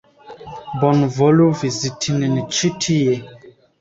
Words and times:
Bonvolu 0.83 1.45
viziti 1.59 2.17
nin 2.23 2.41
ĉi 2.57 2.73
tie! 2.87 3.19